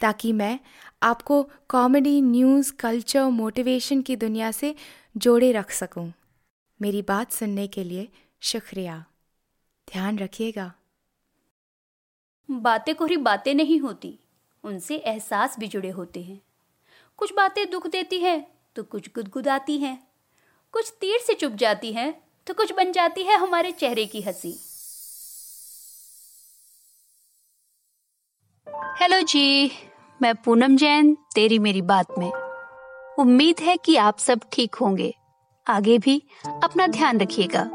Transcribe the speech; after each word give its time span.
ताकि 0.00 0.32
मैं 0.32 0.58
आपको 1.02 1.42
कॉमेडी 1.68 2.20
न्यूज़ 2.22 2.72
कल्चर 2.72 3.24
मोटिवेशन 3.24 4.02
की 4.02 4.16
दुनिया 4.16 4.50
से 4.50 4.74
जोड़े 5.16 5.52
रख 5.52 5.70
सकूँ। 5.70 6.12
मेरी 6.80 7.02
बात 7.02 7.32
सुनने 7.32 7.66
के 7.66 7.84
लिए 7.84 8.08
शुक्रिया। 8.42 9.04
ध्यान 9.88 10.18
रखिएगा। 10.18 10.72
बातें 12.48 12.94
कोरी 12.94 13.16
बातें 13.16 13.54
नहीं 13.54 13.78
होती, 13.80 14.18
उनसे 14.64 14.96
एहसास 14.96 15.58
भी 15.58 15.68
जुड़े 15.68 15.90
होते 15.90 16.22
हैं। 16.22 16.40
कुछ 17.18 17.32
बातें 17.32 17.70
दुख 17.70 17.86
देती 17.86 18.18
हैं 18.18 18.46
तो 18.76 18.82
कुछ 18.82 19.08
गुदगुदाती 19.14 19.78
हैं। 19.78 19.96
कुछ 20.74 20.92
तीर 21.00 21.18
से 21.20 21.34
चुप 21.34 21.52
जाती 21.52 21.92
हैं 21.92 22.12
तो 22.46 22.54
कुछ 22.54 22.72
बन 22.72 22.92
जाती 22.92 23.22
है 23.22 23.36
हमारे 23.36 23.72
चेहरे 23.72 24.06
की 24.06 24.20
हँसी। 24.20 24.54
हेलो 29.00 29.20
जी 29.22 29.68
मैं 30.22 30.34
पूनम 30.34 30.76
जैन, 30.76 31.16
तेरी 31.34 31.58
मेरी 31.58 31.82
बात 31.82 32.06
में। 32.18 32.32
उम्मीद 33.18 33.56
है 33.62 33.76
कि 33.76 33.96
आप 33.96 34.18
सब 34.18 34.40
ठीक 34.52 34.74
होंगे। 34.74 35.14
आगे 35.68 35.98
भी 35.98 36.22
अपना 36.62 36.86
ध्यान 36.86 37.18
रखिएगा। 37.18 37.70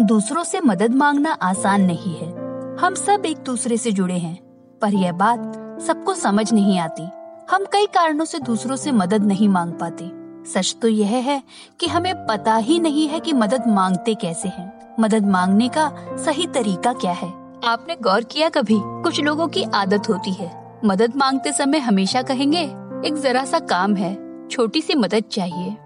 दूसरों 0.00 0.44
से 0.44 0.60
मदद 0.60 0.94
मांगना 0.94 1.32
आसान 1.32 1.82
नहीं 1.82 2.16
है। 2.16 2.28
हम 2.76 2.94
सब 2.94 3.22
एक 3.26 3.36
दूसरे 3.36 3.76
से 3.76 3.92
जुड़े 3.92 4.14
हैं, 4.14 4.42
पर 4.82 4.94
यह 4.94 5.12
बात 5.12 5.52
सबको 5.86 6.14
समझ 6.14 6.52
नहीं 6.52 6.78
आती। 6.78 7.02
हम 7.50 7.64
कई 7.64 7.86
कारणों 7.86 8.24
से 8.24 8.38
दूसरों 8.38 8.76
से 8.76 8.92
मदद 8.92 9.24
नहीं 9.24 9.48
मांग 9.48 9.72
पाते। 9.72 10.10
सच 10.50 10.76
तो 10.82 10.88
यह 10.88 11.08
है 11.08 11.42
कि 11.80 11.86
हमें 11.86 12.26
पता 12.26 12.56
ही 12.56 12.78
नहीं 12.78 13.08
है 13.08 13.20
कि 13.20 13.32
मदद 13.32 13.66
मांगते 13.66 14.14
कैसे 14.14 14.48
हैं। 14.48 14.96
मदद 15.00 15.26
मांगने 15.26 15.68
का 15.68 15.92
सही 16.10 16.46
तरीका 16.46 16.92
क्या 16.92 17.12
है? 17.12 17.28
आपने 17.64 17.96
गौर 18.02 18.24
किया 18.24 18.48
कभी? 18.48 18.80
कुछ 18.82 19.20
लोगों 19.20 19.48
की 19.48 19.64
आदत 19.74 20.02
होती 20.08 20.32
है। 20.32 20.61
मदद 20.84 21.16
मांगते 21.16 21.52
समय 21.52 21.78
हमेशा 21.78 22.22
कहेंगे, 22.22 22.62
एक 23.08 23.14
जरा 23.14 23.44
सा 23.44 23.58
काम 23.58 23.94
है, 23.94 24.18
छोटी 24.48 24.80
सी 24.80 24.94
मदद 24.94 25.24
चाहिए। 25.30 25.76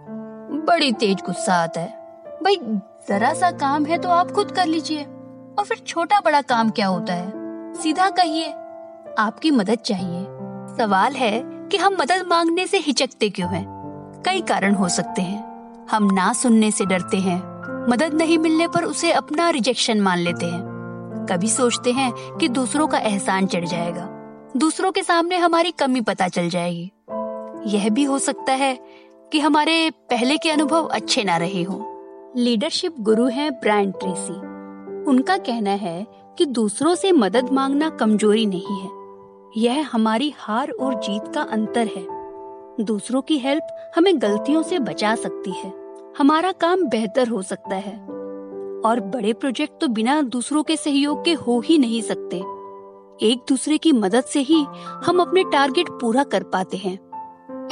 बड़ी 0.67 0.93
तेज 0.93 1.17
गुस्सा 1.27 1.55
आता 1.55 1.81
है। 1.81 1.89
भाई, 2.43 2.57
जरा 3.09 3.35
सा 3.35 3.51
काम 3.51 3.85
है 3.85 3.99
तो 3.99 4.09
आप 4.09 4.31
खुद 4.31 4.53
कर 4.53 4.67
लीजिए। 4.67 5.03
और 5.59 5.65
फिर 5.65 5.79
छोटा 5.87 6.21
बड़ा 6.21 6.43
काम 6.43 6.71
क्या 6.71 6.87
होता 6.87 7.15
है? 7.15 7.33
सीधा 7.75 8.11
कहिए, 8.11 8.53
आपकी 9.19 9.51
मदद 9.51 9.75
चाहिए। 9.75 10.27
सवाल 10.79 11.13
है 11.13 11.43
कि 11.45 11.77
हम 11.77 11.97
मदद 12.01 12.25
मांगने 12.29 12.67
से 12.67 12.79
हिचकते 12.79 13.31
क्यों 13.31 13.55
हैं? 13.55 13.67
कई 14.27 14.41
कारण 14.41 14.75
हो 14.75 14.89
सकते 14.89 15.23
हैं। 15.23 15.45
हम 15.91 16.11
ना 16.13 16.33
सुनने 16.33 16.71
से 16.71 16.87
डरते 16.87 17.17
हैं। 17.17 17.39
मदद 17.91 18.15
नहीं 18.15 18.39
मिलने 18.39 18.69
पर 18.69 18.85
उसे 18.85 19.13
अपना 19.13 19.51
रिजेक्शन 19.51 20.01
मान 20.01 20.19
लेते 20.19 20.47
हैं। 20.47 20.77
कभी 21.31 21.49
सोचते 21.49 21.93
हैं 21.93 22.13
कि 22.13 22.49
दूसरों 22.49 22.87
का 22.87 22.99
एहसान 22.99 23.47
चढ़ 23.47 23.65
जाएगा। 23.65 24.09
दूसरों 24.57 24.93
के 24.93 25.03
सामने 25.03 25.37
हमारी 25.37 25.71
कमी 25.71 26.01
पता 26.01 26.29
चल 26.29 26.49
जाएगी। 26.49 26.93
यह 27.77 27.91
भी 27.91 28.05
हो 28.05 28.19
सकता 28.19 28.53
है 28.53 28.79
कि 29.33 29.41
हमारे 29.41 29.91
पहले 29.91 30.37
के 30.37 30.51
अनुभव 30.51 30.85
अच्छे 30.85 31.25
ना 31.25 31.37
रहे 31.37 31.63
हों। 31.63 31.97
लीडरशिप 32.37 32.95
गुरु 33.01 33.27
हैं 33.27 33.53
ब्रायन 33.53 33.91
ट्रेसी। 33.91 34.33
उनका 35.11 35.37
कहना 35.37 35.71
है 35.71 36.07
कि 36.39 36.45
दूसरों 36.45 36.95
से 36.95 37.13
मदद 37.13 37.51
मांगना 37.53 37.91
कमज़ोरी 37.91 38.47
नहीं 38.47 38.81
है। 38.81 38.91
यह 39.57 39.89
हमारी 39.93 40.35
हार 40.37 40.71
और 40.71 40.95
जीत 40.95 41.23
का 41.35 41.43
अंतर 41.43 41.87
है। 41.87 42.07
दूसरों 42.85 43.23
की 43.23 43.39
हेल्प 43.39 43.93
हमें 43.97 44.23
गलतियों 44.23 44.63
से 44.63 44.79
बचा 44.79 45.15
सकती 45.15 45.51
है। 45.51 45.73
हमारा 46.19 46.53
काम 46.53 46.85
बेहतर 46.85 47.29
हो 47.29 47.43
सकता 47.43 47.75
है। 47.75 47.97
और 48.85 49.01
बड़े 49.01 49.33
प्रोजेक्ट 49.33 49.81
तो 49.81 49.89
बिना 49.89 50.23
दूसरों 50.23 50.63
के 50.63 50.77
सहयोग 50.77 51.25
के 51.25 51.33
हो 51.33 51.61
ही 51.61 51.79
नहीं 51.79 52.03
सकते। 52.03 52.56
एक 53.23 53.39
दूसरे 53.49 53.79
की 53.79 53.93
मदद 53.93 54.25
से 54.25 54.41
ही 54.41 54.67
हम 55.05 55.21
अपने 55.21 55.45
टारगेट 55.45 55.89
पूरा 55.89 56.25
कर 56.25 56.43
पाते 56.43 56.77
हैं। 56.77 56.99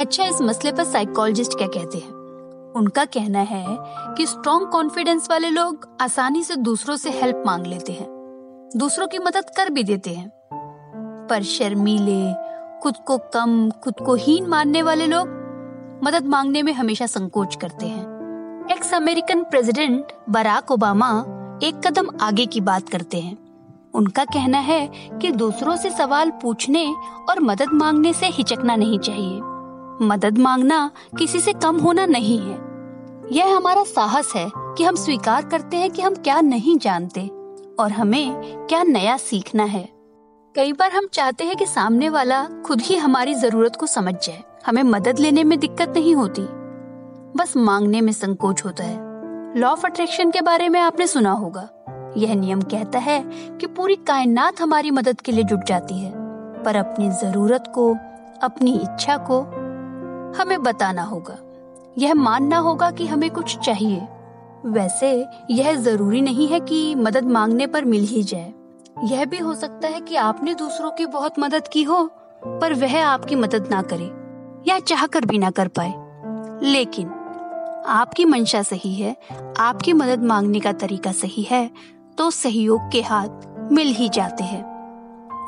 अच्छा 0.01 0.25
इस 0.25 0.41
मसले 0.41 0.71
पर 0.71 0.83
साइकोलॉजिस्ट 0.83 1.57
क्या 1.57 1.67
कहते 1.67 1.97
हैं? 1.97 2.09
उनका 2.73 3.05
कहना 3.05 3.39
है 3.39 3.65
कि 4.15 4.25
स्ट्रॉन्ग 4.25 4.69
कॉन्फिडेंस 4.71 5.27
वाले 5.29 5.49
लोग 5.49 5.97
आसानी 6.01 6.43
से 6.43 6.55
दूसरों 6.55 6.95
से 6.95 7.09
हेल्प 7.09 7.43
मांग 7.45 7.65
लेते 7.65 7.93
हैं। 7.93 8.07
दूसरों 8.75 9.07
की 9.07 9.19
मदद 9.19 9.45
कर 9.57 9.69
भी 9.69 9.83
देते 9.83 10.09
हैं। 10.09 10.31
पर 11.29 11.43
शर्मीले, 11.43 12.33
खुद 12.79 12.93
को 13.07 13.17
कम, 13.17 13.71
खुद 13.71 13.93
को 14.05 14.15
हीन 14.15 14.47
मानने 14.47 14.81
वाले 14.81 15.07
लोग 15.07 15.27
मदद 16.03 16.25
मांगने 16.25 16.63
में 16.63 16.73
हमेशा 16.73 17.05
संकोच 17.05 17.55
करते 17.55 17.85
हैं। 17.85 18.15
Ex 18.71 18.93
American 18.93 19.43
president 19.43 20.07
Barack 20.29 20.71
Obama 20.71 21.25
एक 21.63 21.87
कदम 21.87 22.07
आगे 22.21 22.45
की 22.45 22.61
बात 22.61 22.89
करते 22.89 23.19
हैं। 23.19 23.44
उनका 23.95 24.25
कहना 24.25 24.57
है 24.57 24.87
कि 25.21 25.31
दूसरों 25.31 25.75
से 25.75 25.89
सवाल 25.89 26.29
पूछने 26.29 26.95
और 27.29 27.39
मदद 27.39 27.69
मांगने 27.73 28.13
से 28.13 28.25
हिचकना 28.25 28.75
नहीं 28.75 28.99
चाहिए। 28.99 29.39
मदद 30.05 30.37
मांगना 30.37 30.91
किसी 31.19 31.39
से 31.39 31.53
कम 31.53 31.77
होना 31.77 32.05
नहीं 32.05 32.39
है। 32.39 32.65
यह 33.31 33.57
हमारा 33.57 33.83
साहस 33.83 34.33
है 34.35 34.51
कि 34.55 34.83
हम 34.83 34.95
स्वीकार 34.95 35.45
करते 35.45 35.77
हैं 35.77 35.91
कि 35.91 36.01
हम 36.01 36.15
क्या 36.15 36.41
नहीं 36.41 36.77
जानते 36.77 37.21
और 37.79 37.91
हमें 37.91 38.41
क्या 38.69 38.83
नया 38.83 39.17
सीखना 39.17 39.63
है। 39.63 39.89
कई 40.55 40.73
बार 40.73 40.91
हम 40.91 41.07
चाहते 41.13 41.43
हैं 41.43 41.55
कि 41.55 41.65
सामने 41.65 42.09
वाला 42.09 42.43
खुद 42.65 42.81
ही 42.81 42.95
हमारी 42.95 43.33
ज़रूरत 43.33 43.75
को 43.75 43.87
समझ 43.87 44.13
जाए। 44.13 44.43
हमें 44.65 44.83
मदद 44.83 45.19
लेने 45.19 45.43
में 45.43 45.59
दिक्कत 45.59 45.89
नहीं 45.89 46.15
होती। 46.15 46.41
बस 47.37 47.53
मांगने 47.57 48.01
में 48.01 48.13
संकोच 48.13 48.65
होता 48.65 48.83
है। 48.83 49.05
लॉ 49.57 49.69
ऑफ़ 49.69 49.85
अट्रैक्शन 49.85 50.31
के 50.31 50.41
बारे 50.41 50.69
में 50.69 50.79
आपने 50.79 51.07
सुना 51.07 51.31
होगा। 51.31 51.69
यह 52.17 52.35
नियम 52.35 52.61
कहता 52.61 52.99
है 52.99 53.23
कि 53.57 53.67
पूरी 53.67 53.95
कायनात 53.95 54.61
हमारी 54.61 54.91
मदद 54.91 55.21
के 55.21 55.31
लिए 55.31 55.43
जुट 55.43 55.65
जाती 55.65 55.99
है, 55.99 56.11
पर 56.63 56.75
अपनी 56.75 57.09
ज़रूरत 57.09 57.71
को, 57.75 57.95
अपनी 58.43 58.75
इच्छा 58.75 59.17
को 59.17 59.41
हमें 60.41 60.63
बताना 60.63 61.03
होगा। 61.03 61.37
यह 61.97 62.13
मानना 62.13 62.57
होगा 62.57 62.91
कि 62.91 63.07
हमें 63.07 63.29
कुछ 63.31 63.57
चाहिए। 63.57 64.07
वैसे, 64.65 65.25
यह 65.51 65.75
ज़रूरी 65.75 66.21
नहीं 66.21 66.47
है 66.47 66.59
कि 66.59 66.95
मदद 66.95 67.23
मांगने 67.23 67.67
पर 67.67 67.85
मिल 67.85 68.03
ही 68.03 68.23
जाए। 68.23 68.53
यह 69.03 69.25
भी 69.25 69.37
हो 69.37 69.55
सकता 69.55 69.87
है 69.87 70.01
कि 70.01 70.15
आपने 70.15 70.53
दूसरों 70.55 70.91
की 70.91 71.05
बहुत 71.05 71.39
मदद 71.39 71.67
की 71.67 71.83
हो, 71.83 72.09
पर 72.45 72.73
वह 72.73 73.05
आपकी 73.05 73.35
मदद 73.35 73.67
ना 73.71 73.81
करे, 73.81 74.11
या 74.71 74.79
चाह 74.79 75.05
कर 75.05 75.25
भी 75.25 75.37
ना 75.37 75.49
कर 75.49 75.67
पाए। 75.67 75.93
लेकिन, 76.65 77.07
आपकी 77.87 78.25
मंशा 78.25 78.61
सही 78.61 78.95
है, 78.95 79.15
आपकी 79.59 79.93
मदद 79.93 80.23
मांगने 80.23 80.59
का 80.59 80.71
तरीका 80.71 81.11
सही 81.11 81.41
है 81.41 81.69
तो 82.17 82.29
सहयोग 82.31 82.89
के 82.91 83.01
हाथ 83.01 83.71
मिल 83.71 83.87
ही 83.87 84.09
जाते 84.09 84.43
हैं। 84.43 84.63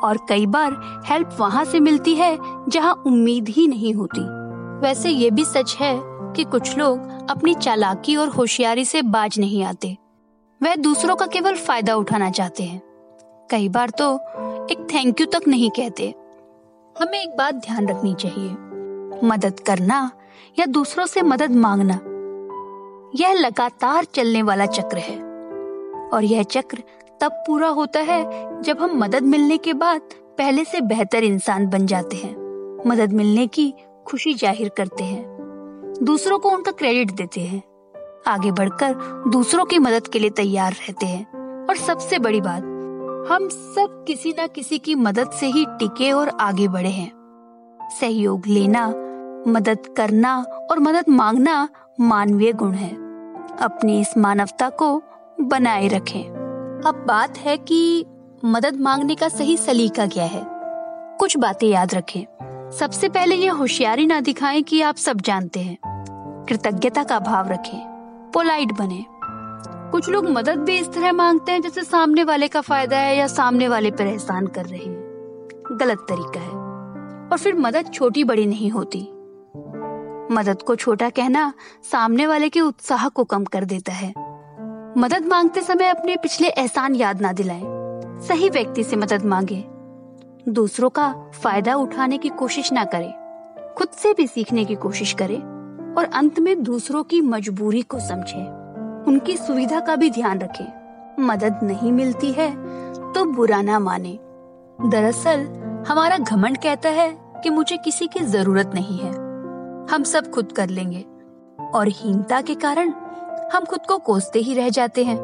और 0.04 0.18
कई 0.28 0.46
बार 0.46 1.02
हेल्प 1.06 1.36
वहाँ 1.40 1.64
से 1.64 1.80
मिलती 1.80 2.14
है 2.14 2.36
जहाँ 2.68 3.02
उम्मीद 3.06 3.48
ही 3.48 3.66
नहीं 3.68 3.94
होती। 3.94 4.20
वैसे 4.80 5.10
ये 5.10 5.30
भी 5.30 5.44
सच 5.44 5.76
है 5.76 6.00
कि 6.04 6.44
कुछ 6.44 6.76
लोग 6.78 7.30
अपनी 7.30 7.54
चालाकी 7.54 8.16
और 8.16 8.28
होशियारी 8.28 8.84
से 8.84 9.02
बाज 9.02 9.38
नहीं 9.38 9.64
आते। 9.64 9.96
वह 10.62 10.76
दूसरों 10.76 11.16
का 11.16 11.26
केवल 11.26 11.54
फ़ायदा 11.54 11.94
उठाना 11.94 12.30
चाहते 12.30 12.62
हैं। 12.62 12.80
कई 13.50 13.68
बार 13.68 13.90
तो 13.90 14.14
एक 14.70 14.86
थैंक 14.94 15.20
यू 15.20 15.26
तक 15.26 15.48
नहीं 15.48 15.70
कहते। 15.70 16.14
हमें 16.96 17.20
एक 17.20 17.36
बात 17.36 17.54
ध्यान 17.54 17.88
रखनी 17.88 18.14
चाहिए। 18.14 18.50
मदद 19.24 19.60
करना 19.60 20.10
या 20.58 20.66
दूसरों 20.66 21.06
से 21.06 21.22
मदद 21.22 21.50
मांगना, 21.50 21.94
यह 23.16 23.32
लगातार 23.32 24.04
चलने 24.04 24.42
वाला 24.42 24.66
चक्र 24.66 24.96
है। 24.96 25.27
और 26.12 26.24
यह 26.24 26.42
चक्र 26.42 26.82
तब 27.20 27.32
पूरा 27.46 27.68
होता 27.68 28.00
है 28.00 28.22
जब 28.62 28.80
हम 28.80 28.98
मदद 28.98 29.22
मिलने 29.22 29.56
के 29.58 29.72
बाद 29.72 30.00
पहले 30.38 30.64
से 30.64 30.80
बेहतर 30.80 31.24
इंसान 31.24 31.66
बन 31.66 31.86
जाते 31.86 32.16
हैं। 32.16 32.34
मदद 32.86 33.12
मिलने 33.12 33.46
की 33.46 33.72
खुशी 34.06 34.34
ज़ाहिर 34.34 34.68
करते 34.68 35.04
हैं। 35.04 35.96
दूसरों 36.02 36.38
को 36.38 36.50
उनका 36.50 36.72
क्रेडिट 36.72 37.10
देते 37.10 37.40
हैं। 37.40 37.62
आगे 38.26 38.50
बढ़कर 38.52 38.94
दूसरों 39.30 39.64
की 39.64 39.78
मदद 39.78 40.06
के 40.06 40.18
लिए 40.18 40.30
तैयार 40.30 40.72
रहते 40.72 41.06
हैं। 41.06 41.66
और 41.66 41.76
सबसे 41.76 42.18
बड़ी 42.18 42.40
बात, 42.40 42.62
हम 43.30 43.48
सब 43.48 44.04
किसी 44.06 44.34
न 44.40 44.46
किसी 44.46 44.78
की 44.78 44.94
मदद 44.94 45.30
से 45.30 45.46
ही 45.46 45.66
टिके 45.68 46.12
और 46.12 46.28
आगे 46.28 46.68
बढ़े 46.68 46.88
हैं। 46.88 47.10
सहयोग 48.00 48.46
लेना, 48.46 48.86
मदद 49.48 49.86
करना 49.96 50.36
और 50.70 50.78
मदद 50.78 51.08
मांगना 51.08 51.68
मानवीय 52.00 52.52
गुण 52.52 52.72
है। 52.72 52.90
अपनी 53.60 54.00
इस 54.00 54.16
मानवता 54.18 54.68
को 54.68 55.02
बनाए 55.40 55.88
रखें। 55.88 56.24
अब 56.86 57.04
बात 57.08 57.38
है 57.38 57.56
कि 57.56 58.06
मदद 58.44 58.80
मांगने 58.80 59.14
का 59.14 59.28
सही 59.28 59.56
सलीका 59.56 60.06
क्या 60.06 60.24
है? 60.24 60.42
कुछ 61.20 61.36
बातें 61.36 61.68
याद 61.68 61.94
रखें। 61.94 62.24
सबसे 62.70 63.08
पहले 63.08 63.34
ये 63.34 63.48
होशियारी 63.48 64.06
ना 64.06 64.20
दिखाएँ 64.20 64.62
कि 64.62 64.82
आप 64.82 64.96
सब 64.96 65.20
जानते 65.20 65.60
हैं। 65.60 65.78
कृतज्ञता 66.48 67.02
का 67.02 67.18
भाव 67.18 67.48
रखें। 67.48 67.78
पोलाइट 68.34 68.72
बने। 68.72 69.04
कुछ 69.90 70.08
लोग 70.08 70.30
मदद 70.30 70.58
भी 70.58 70.78
इस 70.78 70.88
तरह 70.88 71.12
मांगते 71.12 71.52
हैं 71.52 71.62
जैसे 71.62 71.82
सामने 71.82 72.24
वाले 72.24 72.48
का 72.48 72.60
फ़ायदा 72.60 72.96
है 72.96 73.16
या 73.16 73.26
सामने 73.26 73.68
वाले 73.68 73.90
पर 73.90 74.06
एहसान 74.06 74.46
कर 74.46 74.64
रहे 74.64 74.80
हैं। 74.80 75.08
गलत 75.72 75.98
तरीका 75.98 76.40
है। 76.40 76.50
और 77.32 77.38
फिर 77.38 77.54
मदद 77.54 77.90
छोटी 77.94 78.24
बड़ी 78.24 78.46
नहीं 78.46 78.70
होती। 78.70 79.00
मदद 80.34 80.62
को 80.66 80.76
छोटा 80.76 81.10
कहना 81.10 81.52
सामने 81.92 82.26
वाले 82.26 82.48
के 82.48 82.60
उत्साह 82.60 83.08
को 83.08 83.24
कम 83.24 83.44
कर 83.44 83.64
देता 83.64 83.92
है। 83.92 84.27
मदद 84.96 85.26
मांगते 85.26 85.60
समय 85.60 85.88
अपने 85.88 86.16
पिछले 86.16 86.48
एहसान 86.48 86.94
याद 86.94 87.20
ना 87.20 87.32
दिलाएँ। 87.32 87.62
सही 88.28 88.50
व्यक्ति 88.50 88.84
से 88.84 88.96
मदद 88.96 89.24
मांगे। 89.24 89.64
दूसरों 90.48 90.88
का 90.90 91.14
फ़ायदा 91.42 91.74
उठाने 91.74 92.18
की 92.18 92.28
कोशिश 92.28 92.72
ना 92.72 92.84
करें। 92.84 93.14
खुद 93.78 93.88
से 93.88 94.12
भी 94.12 94.26
सीखने 94.26 94.64
की 94.64 94.74
कोशिश 94.74 95.12
करें 95.12 95.38
और 95.94 96.04
अंत 96.04 96.38
में 96.40 96.62
दूसरों 96.62 97.02
की 97.02 97.20
मजबूरी 97.20 97.82
को 97.82 97.98
समझें। 98.00 98.46
उनकी 99.04 99.36
सुविधा 99.36 99.80
का 99.80 99.96
भी 99.96 100.10
ध्यान 100.10 100.38
रखें। 100.38 100.66
मदद 101.20 101.60
नहीं 101.62 101.92
मिलती 101.92 102.32
है 102.32 102.56
तो 103.12 103.24
बुरा 103.24 103.62
ना 103.62 103.78
माने। 103.78 104.18
दरअसल, 104.90 105.48
हमारा 105.88 106.18
घमंड 106.18 106.58
कहता 106.58 106.88
है 106.88 107.18
कि 107.42 107.50
मुझे 107.50 107.76
किसी 107.76 108.06
की 108.06 108.20
ज़रूरत 108.20 108.70
नहीं 108.74 108.98
है। 108.98 109.10
हम 109.94 110.02
सब 110.02 110.30
खुद 110.30 110.52
कर 110.52 110.68
लेंगे। 110.68 111.04
और 111.74 111.88
हीनता 111.88 112.40
के 112.40 112.54
कारण 112.54 112.92
हम 113.54 113.64
खुद 113.64 113.80
को 113.88 113.98
कोसते 113.98 114.38
ही 114.38 114.54
रह 114.54 114.68
जाते 114.68 115.04
हैं। 115.04 115.16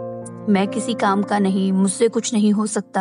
मैं 0.49 0.69
किसी 0.69 0.95
काम 0.95 1.23
का 1.23 1.39
नहीं, 1.39 1.73
मुझसे 1.73 2.09
कुछ 2.09 2.35
नहीं 2.35 2.53
हो 2.53 2.67
सकता। 2.67 3.01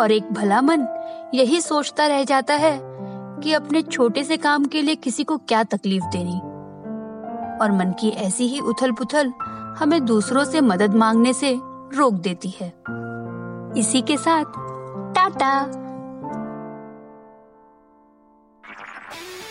और 0.00 0.12
एक 0.12 0.32
भला 0.32 0.60
मन 0.60 0.86
यही 1.34 1.60
सोचता 1.60 2.06
रह 2.06 2.24
जाता 2.24 2.54
है 2.54 2.80
कि 3.40 3.52
अपने 3.52 3.82
छोटे 3.82 4.24
से 4.24 4.36
काम 4.36 4.64
के 4.64 4.82
लिए 4.82 4.94
किसी 4.94 5.24
को 5.24 5.36
क्या 5.36 5.64
तकलीफ़ 5.64 6.04
देनी। 6.04 6.40
और 7.62 7.72
मन 7.72 7.94
की 8.00 8.08
ऐसी 8.08 8.46
ही 8.46 8.60
उथल 8.60 8.92
पुथल 8.92 9.32
हमें 9.78 10.04
दूसरों 10.04 10.44
से 10.44 10.60
मदद 10.60 10.94
मांगने 10.94 11.32
से 11.32 11.60
रोक 11.96 12.14
देती 12.14 12.48
है। 12.48 12.72
इसी 13.76 14.00
के 14.00 14.16
साथ, 14.16 14.44
टाटा! 15.14 15.83